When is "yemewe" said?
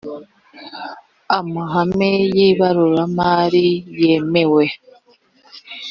4.01-4.65